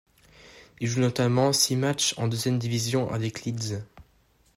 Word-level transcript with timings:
Il 0.79 0.87
joue 0.87 0.99
notamment 0.99 1.53
six 1.53 1.75
matchs 1.75 2.15
en 2.17 2.27
deuxième 2.27 2.57
division 2.57 3.11
avec 3.11 3.43
Leeds. 3.45 3.83